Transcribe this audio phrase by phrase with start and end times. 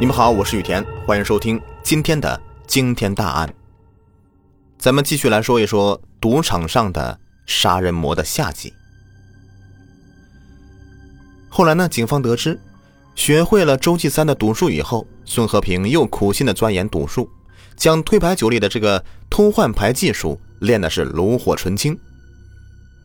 [0.00, 3.54] 你们好，我是雨田，欢迎收听今天的惊天大案。
[4.76, 7.16] 咱们继续来说一说赌场上的
[7.46, 8.72] 杀人魔的下集。
[11.48, 12.60] 后来呢，警方得知，
[13.14, 17.30] 学会了周继三的赌术以后，孙和平又苦心的钻研赌术，
[17.76, 21.96] 将推牌九里的这个偷换牌技术练的是炉火纯青，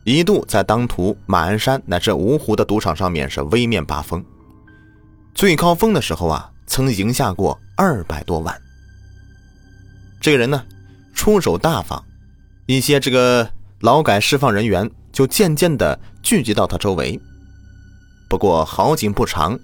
[0.02, 4.22] 一度在当涂、马鞍山乃至芜湖的赌场上面是威面八方。
[5.36, 8.56] 最高峰的时候啊，曾赢下过二百多万。
[10.20, 10.64] 这个人呢，
[11.12, 12.02] 出手大方，
[12.66, 17.20] 一些这个劳改释放人员就渐渐的聚集到他周围。
[18.28, 19.58] 不过好景不长，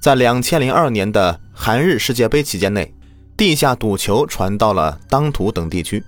[0.00, 2.94] 在两千零二年的韩日世界杯期间内，
[3.38, 6.04] 地下赌球传到了当涂等地区。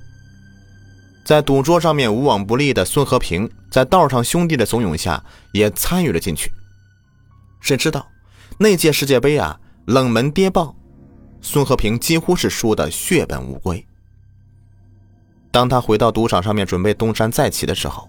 [1.24, 6.52] 在赌桌上面无往不利的孙和平，在道上兄弟的怂恿下，也参与了进去。
[7.62, 8.06] 谁知道？
[8.58, 10.76] 那届世界杯啊，冷门跌爆，
[11.40, 13.84] 孙和平几乎是输的血本无归。
[15.50, 18.08] 当他回到赌场上面准备东山再起的时候，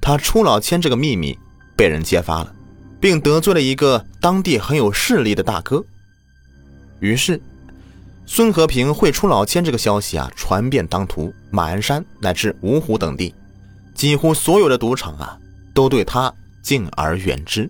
[0.00, 1.36] 他出老千这个秘密
[1.76, 2.54] 被人揭发了，
[3.00, 5.84] 并得罪了一个当地很有势力的大哥。
[7.00, 7.42] 于是，
[8.24, 13.34] 孙和平会出老千这个消息啊，传遍当涂、马鞍山乃至芜湖等地，
[13.94, 15.36] 几乎所有的赌场啊，
[15.74, 17.68] 都对他敬而远之。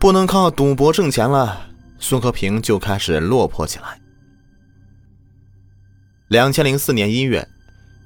[0.00, 1.60] 不能靠赌博挣钱了，
[1.98, 4.00] 孙和平就开始落魄起来。
[6.28, 7.46] 两千零四年一月，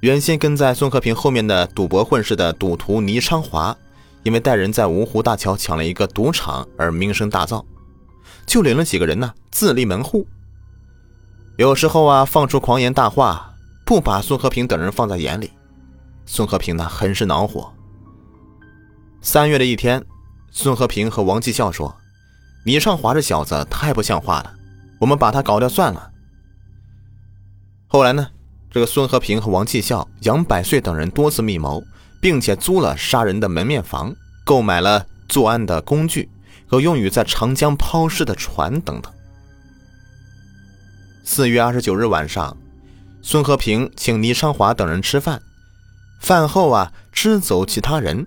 [0.01, 3.73] 原先跟在孙和平后面的赌博混世的赌徒倪昌华，
[4.23, 7.63] 因为带人在芜湖大桥抢了一个赌场而名声大噪，
[8.45, 10.27] 就领了几个人呢自立门户。
[11.55, 13.53] 有时候啊，放出狂言大话，
[13.85, 15.49] 不把孙和平等人放在眼里。
[16.25, 17.71] 孙和平呢，很是恼火。
[19.21, 20.05] 三月的一天。
[20.57, 21.93] 孙和平和王继孝说
[22.63, 24.55] ：“倪尚华这小子太不像话了，
[25.01, 26.11] 我们把他搞掉算了。”
[27.87, 28.29] 后来呢，
[28.71, 31.83] 这个孙和平和王继孝、杨百岁等人多次密谋，
[32.21, 36.29] 并且租了杀人的门面房，购买了作案的工具
[36.65, 39.11] 和用于在长江抛尸的船等等。
[41.25, 42.55] 四月二十九日晚上，
[43.21, 45.41] 孙和平请倪昌华等人吃饭，
[46.21, 48.25] 饭后啊，支走其他人。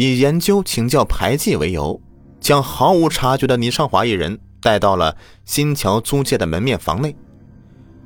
[0.00, 2.00] 以研究请教牌技为由，
[2.40, 7.14] 将毫无察觉的倪尚华一人带到了新桥租界的门面房内，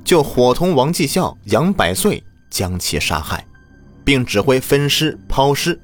[0.03, 3.47] 就伙同王继孝、杨百岁将其杀害，
[4.03, 5.79] 并指挥分尸抛尸。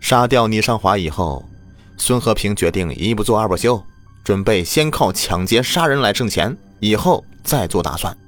[0.00, 1.48] 杀掉倪尚华以后，
[1.96, 3.80] 孙和平决定一不做二不休，
[4.24, 8.18] 准备先靠抢劫杀人来挣钱，以后再做打算。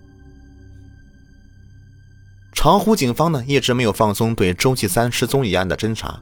[2.59, 6.21] 巢湖警方呢一直没有放松对周继三失踪一案的侦查，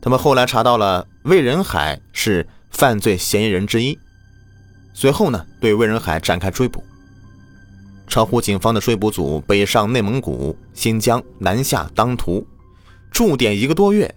[0.00, 3.98] 他们后来查到了魏仁海是犯罪嫌疑人之一，
[4.94, 6.82] 随后呢对魏仁海展开追捕。
[8.08, 12.42] 巢湖警方的追捕组北上内蒙古、新疆，南下当涂，
[13.12, 14.14] 驻点一个多月，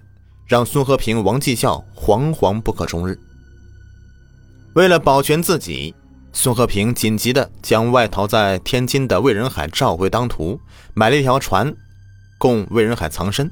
[0.47, 3.19] 让孙和平、王继孝惶惶不可终日。
[4.75, 5.93] 为了保全自己。
[6.35, 10.59] 孙和平紧急地将外逃在天津的魏仁海召回当涂，
[10.95, 11.73] 买了一条船，
[12.39, 13.49] 供魏仁海藏身。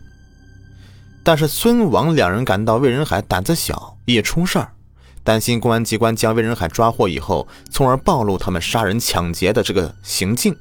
[1.24, 4.74] 但是孙王两人感到魏仁海胆子小，易出事儿，
[5.24, 10.56] 担心公安机关将魏仁海抓获以后，从而暴露他们杀人抢劫的这个行径，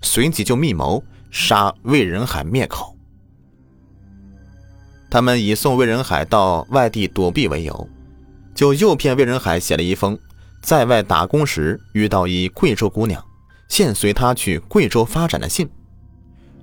[0.00, 2.96] 随即就密谋杀魏仁海灭口。
[5.10, 7.88] 他们以送魏仁海到外地躲避为由，
[8.54, 10.18] 就诱骗魏仁海写了一封。
[10.64, 13.22] 在外打工时遇到一贵州姑娘，
[13.68, 15.68] 现随她去贵州发展的信，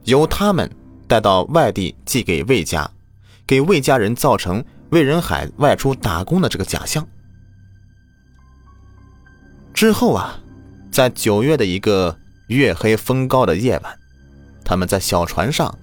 [0.06, 0.68] 由他们
[1.08, 2.90] 带到外地寄给魏家，
[3.46, 7.08] 给魏家人造成魏仁海外出打工的这个假象。
[9.72, 10.40] 之后啊，
[10.92, 14.00] 在九月的一个月黑风高的夜晚，
[14.66, 15.78] 他们在小船上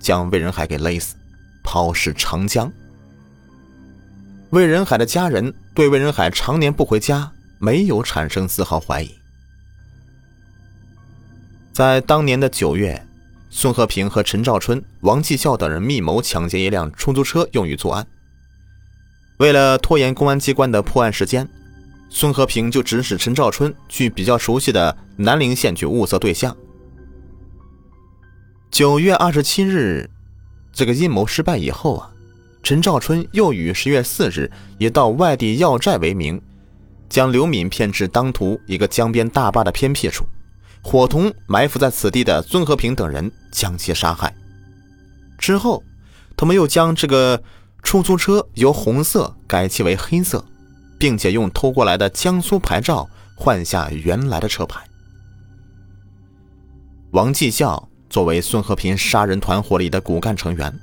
[0.00, 1.16] 将魏仁海给勒死，
[1.62, 2.72] 抛尸长江。
[4.48, 7.30] 魏仁海的家人对魏仁海常年不回家。
[7.58, 9.14] 没有产生丝毫怀疑。
[11.72, 13.06] 在当年的九月，
[13.50, 18.06] 孙和平和陈兆春、王继孝等人密谋抢劫一辆出租车，用于作案。
[19.38, 21.48] 为了拖延公安机关的破案时间，
[22.10, 26.56] 孙和平就指使陈兆春去比较熟悉的南陵县去物色对象。
[28.70, 30.10] 九月二十七日，
[30.72, 32.10] 这个阴谋失败以后啊，
[32.62, 36.42] 陈兆春又于十月四日以到外地要债为名。
[37.08, 40.26] 将刘敏骗至当涂一个江边大坝的偏僻处，
[40.82, 44.34] 伙同埋伏在此地的孙和平等人将其杀害。
[45.38, 45.82] 之后，
[46.36, 47.42] 他们又将这个
[47.82, 50.44] 出租车由红色改漆为黑色，
[50.98, 54.80] 并且用偷过来的江苏牌照换下原来的车牌。
[57.12, 60.78] 王继孝作为孙和平杀人团伙里的骨干成员，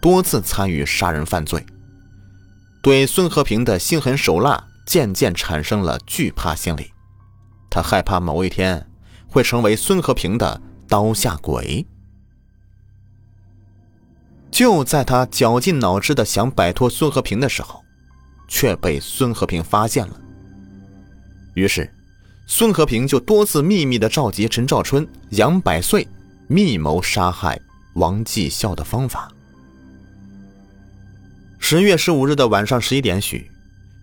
[0.00, 1.64] 多次参与杀人犯罪，
[2.82, 6.90] 对孙和平的心狠手辣渐渐产生了惧怕心理。
[7.68, 8.88] 他害怕某一天
[9.28, 10.58] 会成为孙和平的
[10.88, 11.86] 刀下鬼。
[14.50, 17.84] 就在他绞尽脑汁的想摆脱孙和平的时候，
[18.48, 20.18] 却被孙和平发现了。
[21.52, 21.92] 于是，
[22.46, 26.08] 孙和平就多次秘密的召集陈兆春、杨百岁，
[26.46, 27.60] 密谋杀害
[27.96, 29.30] 王继孝的方法。
[31.58, 33.50] 十月十五日的晚上十一点许，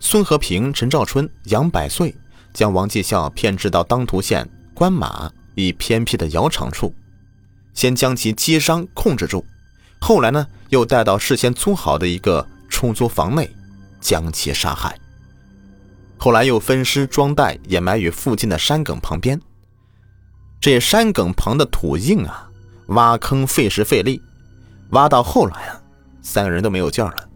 [0.08, 2.14] 孙和平、陈兆春、杨百岁
[2.54, 6.94] 将王继孝骗至到当涂县关马一偏僻的窑厂处，
[7.74, 9.44] 先将其击伤控制住。
[10.00, 13.50] 后来呢，又带到事先租好的一个出租房内，
[14.00, 14.96] 将其杀害。
[16.18, 19.42] 后来又分尸装袋，掩埋于附近的山埂旁边。
[20.62, 22.48] 这山埂旁的土硬啊，
[22.90, 24.22] 挖坑费时费力，
[24.92, 25.82] 挖到后来啊，
[26.22, 27.28] 三个人都没有劲儿了，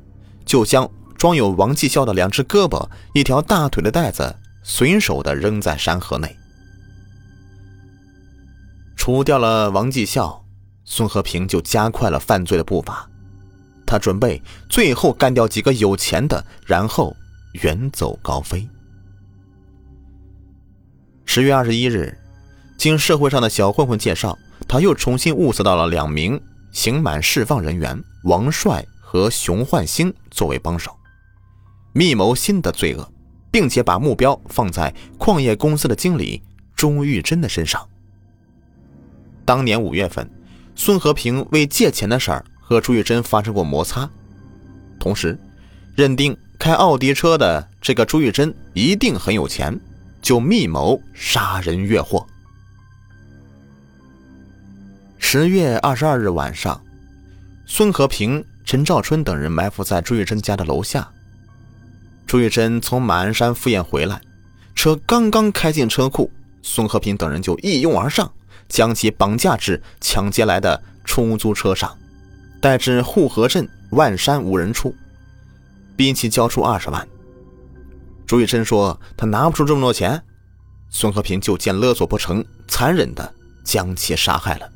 [0.46, 0.88] 就将
[1.20, 6.36] 装有王继孝的两只胳膊、一条大腿的袋子随手的扔在山河内。
[8.96, 10.44] 除掉了王继孝。
[10.92, 13.08] 孙和平就加快了犯罪的步伐，
[13.86, 17.16] 他准备最后干掉几个有钱的，然后
[17.62, 18.68] 远走高飞。
[21.26, 22.18] 十月二十一日，
[22.76, 24.36] 经社会上的小混混介绍，
[24.68, 30.98] 他又重新物色到了两名刑满释放人员王帅和熊焕星作为帮手，
[31.94, 33.12] 密谋新的罪恶，
[33.52, 36.42] 并且把目标放在矿业公司的经理
[36.76, 37.88] 朱玉珍的身上。
[39.46, 40.30] 当年五月份。
[40.76, 44.10] 孙和平为借钱的事儿和朱玉珍发生过摩擦，
[44.98, 45.38] 同时
[45.94, 49.78] 认定开奥迪车的这个朱玉珍一定很有钱，
[50.22, 52.26] 就密谋杀人越货。
[55.18, 56.82] 十月二十二日晚上，
[57.66, 61.12] 孙和平、陈兆春等人埋伏在朱玉珍家的楼下。
[62.30, 64.22] 朱玉珍从马鞍山赴宴回来，
[64.76, 66.32] 车刚刚开进车库，
[66.62, 68.32] 孙和平等人就一拥而上。
[68.68, 71.92] 将其绑架至抢劫来的出租车上，
[72.62, 74.94] 带至护河镇万山无人处，
[75.98, 77.08] 逼其交出二十万。
[78.28, 80.22] 朱玉珍说他拿不出这么多钱，
[80.92, 83.34] 孙和平就见勒索不成，残忍的
[83.64, 84.70] 将其杀害了，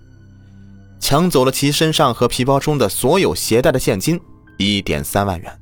[1.00, 4.20] 抢走了其身上和皮包中的所有携带的现金
[4.58, 5.60] 一点三万元。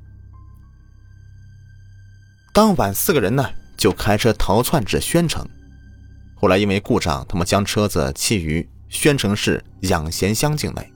[2.53, 5.47] 当晚，四个人呢就开车逃窜至宣城。
[6.35, 10.91] 后来因为故障，他们将车子弃于宣城市养贤乡境内。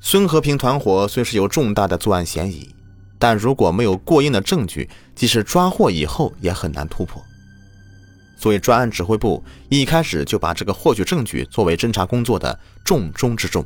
[0.00, 2.74] 孙和平团伙虽是有重大的作案嫌疑，
[3.18, 7.22] 但如果没有过硬的证据，即使抓获以后也很难突破。
[8.38, 13.62] 所以专案指挥部一开始就把这个获取证据作为侦查工作的重中之重。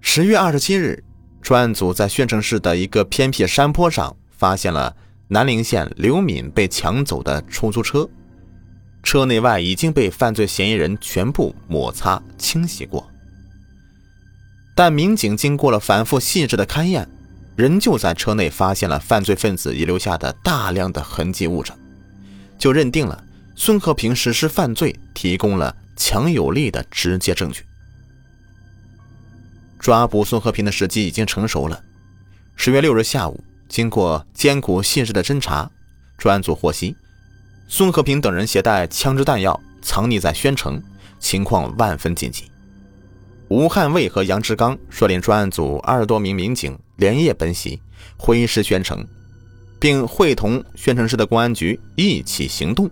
[0.00, 1.02] 十月二十七日，
[1.48, 4.94] 专案组在宣城市的一个偏僻山坡上发现了。
[5.28, 8.06] 南陵县刘敏被抢走的出租车，
[9.02, 13.10] 车内外已经被犯罪嫌疑人全部摩擦清洗过，
[14.74, 17.08] 但民警经过了反复细致的勘验，
[17.56, 21.74] 仍旧在车内发现了犯罪分子遗留下的大量的痕迹物证，
[22.58, 23.24] 就认定了
[23.56, 27.67] 孙和平实施犯罪提供了强有力的直接证据。
[29.78, 31.82] 抓捕孙和平的时机已经成熟了，
[32.56, 33.42] 十月六日下午。
[33.68, 35.70] 经过艰苦细致的侦查，
[36.16, 36.96] 专案组获悉，
[37.68, 40.82] 孙和平等人携带枪支弹药藏匿在宣城，
[41.18, 42.50] 情况万分紧急。
[43.48, 47.78] 吴汉卫和杨志刚率领专案组二十多名民警连夜奔袭，
[48.16, 49.06] 挥师宣城，
[49.78, 52.90] 并会同宣城市的公安局一起行动。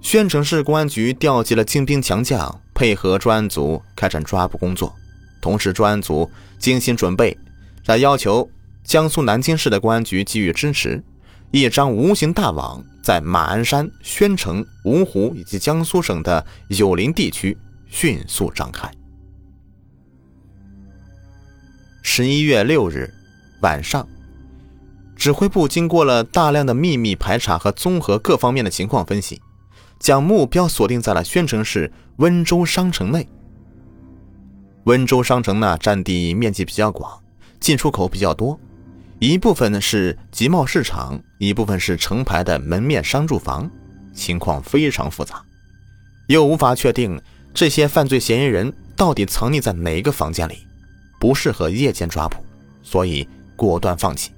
[0.00, 4.94] 宣城市公安局调集了精兵强将，配合专案组开展抓捕工作，
[5.40, 6.30] 同时专案组
[6.60, 7.36] 精心准备。
[7.84, 8.48] 在要求
[8.84, 11.02] 江苏南京市的公安局给予支持，
[11.50, 17.58] 一张无形大网在马鞍山、宣城、芜湖以及江苏省的有邻地区
[17.88, 18.88] 迅速展开。
[22.00, 23.12] 十一月六日
[23.60, 24.06] 晚上，
[25.16, 29.42] 指挥部经过了大量的秘密排查和综合各方面的情况分析，
[29.98, 33.26] 将目标锁定在了宣城市温州商城内。
[34.84, 37.20] 温州商城呢，占地面积比较广。
[37.60, 38.58] 进出口比较多，
[39.18, 43.68] 一部分呢是集贸市场，一部分是成排的门面商住房，
[44.14, 45.42] 情况非常复杂，
[46.28, 47.20] 又无法确定
[47.52, 50.64] 这些犯罪嫌疑人到底藏匿在哪一个房间里，
[51.18, 52.36] 不适合夜间抓捕，
[52.84, 54.30] 所以果断放弃，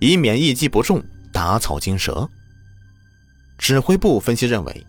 [0.00, 2.26] 以免一击不中，打草惊蛇。
[3.58, 4.86] 指挥部分析认为，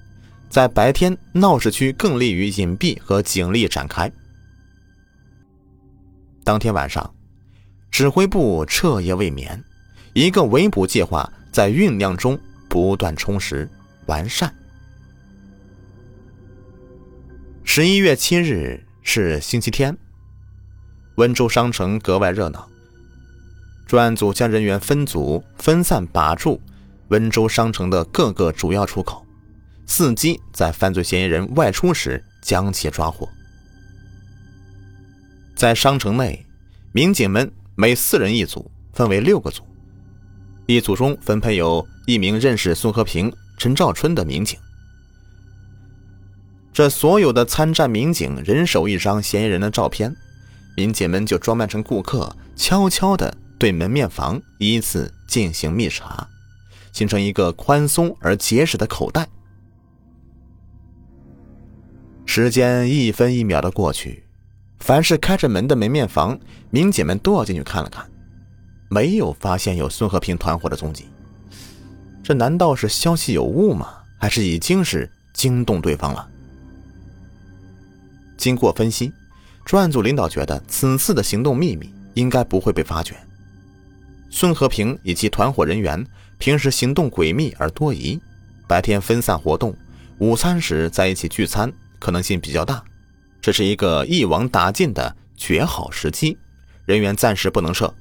[0.50, 4.12] 在白天闹市区更利于隐蔽和警力展开。
[6.44, 7.14] 当天晚上，
[7.92, 9.64] 指挥部彻夜未眠，
[10.14, 13.70] 一个围捕计划在酝酿中不断充实
[14.08, 14.54] 完善。
[17.64, 19.98] 十一月七日是星期天，
[21.16, 22.68] 温州商城格外热闹。
[23.88, 26.60] 专案组将人员分组分散把住
[27.14, 29.24] 温州商城的各个主要出口，
[29.88, 33.30] 伺机在犯罪嫌疑人外出时将其抓获。
[35.56, 36.44] 在商城内，
[36.92, 39.62] 民警们每四人一组，分为六个组，
[40.66, 44.58] 一组中分配有一名认识孙和平、陈兆春的民警。
[46.74, 50.16] 这所有的参战民警人手一张嫌疑人的照片，
[50.76, 56.28] 民警们就装扮成顾客，悄悄地对门面房依次进行密查，
[56.94, 59.28] 形成一个宽松而结实的口袋。
[62.26, 64.24] 时间一分一秒的过去，
[64.80, 68.10] 凡是开着门的门面房，民警们都要进去看了看，
[68.90, 71.08] 没有发现有孙和平团伙的踪迹。
[72.24, 73.98] 这难道是消息有误吗？
[74.18, 76.26] 还是已经是惊动对方了？
[78.38, 79.12] 经过分析，
[79.66, 83.16] 专案组领导觉得此次的行动秘密应该不会被发觉。
[84.30, 86.04] 孙和平以及团伙人员
[86.44, 88.20] 平时行动诡秘而多疑，
[88.68, 89.74] 白天分散活动，
[90.18, 92.84] 午餐时在一起聚餐可能性比较大。
[93.40, 96.38] 这是一个一网打尽的绝好时机，
[96.84, 97.94] 人员暂时不能撤。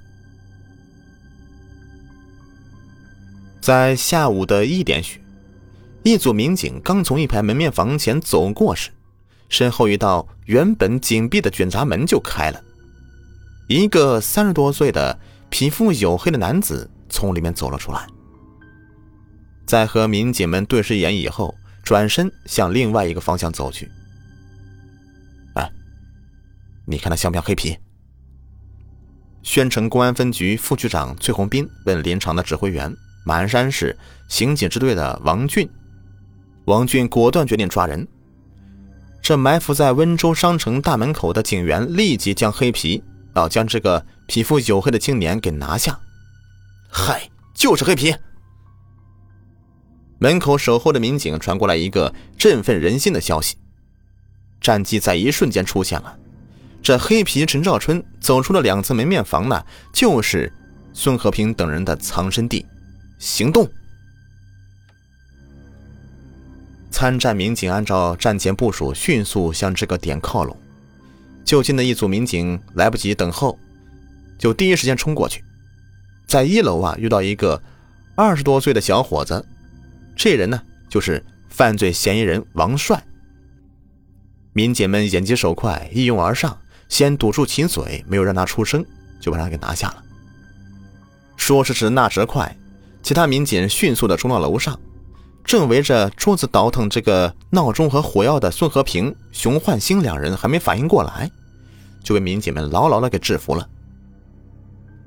[3.61, 5.22] 在下午的一点许，
[6.02, 8.90] 一组民警刚从一排门面房前走过时。
[9.50, 12.61] 身后一道原本紧闭的卷闸门就开了，
[13.68, 15.16] 一个三十多岁的
[15.49, 18.04] 皮肤黝黑的男子从里面走了出来，
[19.72, 23.90] 在和民警们对视一眼以后，转身向另外一个方向走去。
[25.54, 25.72] 哎，
[26.84, 27.78] 你看他像不像黑皮？
[29.42, 33.96] 宣城公安分局副局长崔红斌问临场的指挥员马鞍山市
[34.28, 35.66] 刑警支队的王俊，
[36.66, 38.06] 王俊果断决定抓人。
[39.22, 43.02] 这埋伏在温州商城大门口的警员立即将黑皮，
[43.34, 45.98] 要将这个皮肤黝黑的青年给拿下。
[46.90, 48.14] 嗨，就是黑皮！
[50.22, 53.56] 门口守候的民警传过来一个振奋人心的消息：
[54.60, 56.16] 战机在一瞬间出现了。
[56.80, 59.60] 这黑皮陈兆春走出了两层门面房呢，
[59.92, 60.52] 就是
[60.92, 62.64] 孙和平等人的藏身地。
[63.18, 63.68] 行动！
[66.92, 70.56] 参战民警按照战前部署，迅速向这个点靠拢。
[71.44, 73.58] 就近的一组民警来不及等候，
[74.38, 75.42] 就第一时间冲过去。
[76.28, 77.60] 在一楼啊，遇到一个
[78.14, 79.44] 二十多岁的小伙子，
[80.14, 83.02] 这人呢就是犯罪嫌疑人王帅。
[84.52, 88.85] 民警们眼疾手快，一拥而上，先堵住其嘴，没有让他出声，
[89.21, 90.02] 就把他给拿下了。
[91.37, 92.57] 说时迟，那时快，
[93.02, 94.78] 其他民警迅速的冲到楼上。
[95.45, 101.28] 正围着桌子倒腾这个闹钟和火药的孙和平、熊焕星两人还没反应过来，
[102.04, 103.69] 就被民警们牢牢的给制服了。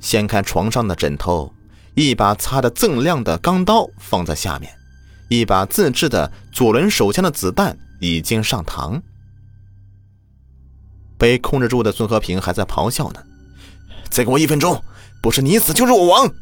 [0.02, 1.54] 掀开床上的枕头，
[1.94, 4.76] 一把擦得锃亮的钢刀放在下面，
[5.30, 9.02] 一把自制的左轮手枪的子弹已经上膛。
[11.18, 13.24] 被控制住的孙和平还在咆哮呢
[14.10, 14.84] ：“再给我一分钟，
[15.22, 16.34] 不是你死就是我亡！”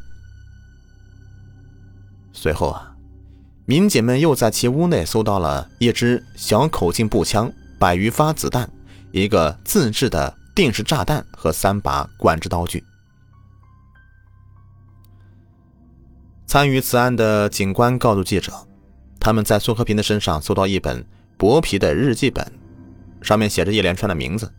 [2.32, 2.90] 随后啊。
[3.66, 8.70] 民警们又在其屋内搜到了一支小口径步枪、百余发子弹、
[9.10, 12.84] 一个自制的定时炸弹和三把管制刀具。
[16.46, 18.52] 参与此案的警官告诉记者，
[19.24, 21.02] 他们在孙和平的身上搜到一本
[21.38, 22.46] 薄皮的日记本，
[23.22, 24.52] 上面写着一连串的名字。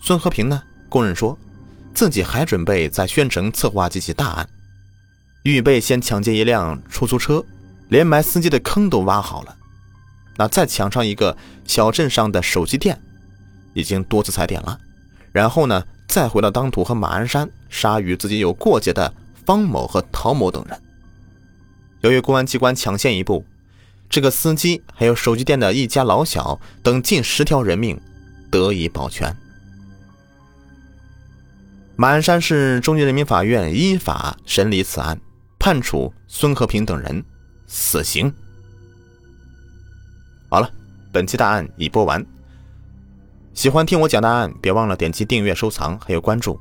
[0.00, 1.36] 孙和平呢，供认说，
[1.92, 4.48] 自己还准备在宣城策划几起大案，
[5.42, 7.44] 预备先抢劫一辆出租车。
[7.88, 9.56] 连埋司机的坑都挖好了，
[10.36, 13.02] 那再抢上一个小镇上的手机店，
[13.74, 14.78] 已经多次踩点了。
[15.32, 19.12] 然后呢，再回到当涂和马鞍山杀与自己有过节的
[19.44, 20.80] 方某和陶某等人。
[22.00, 23.44] 由于公安机关抢先一步，
[24.08, 28.00] 这个司机还有手机店的一家老小等近十条人命
[28.50, 29.36] 得以保全。
[31.96, 35.20] 马鞍山市中级人民法院依法审理此案，
[35.58, 37.22] 判处孙和平等人。
[37.66, 38.32] 死刑。
[40.48, 40.68] 好了，
[41.12, 42.24] 本期大案已播完。
[43.52, 46.58] 喜欢听我讲大案，别忘了点击订阅、收藏还有关注。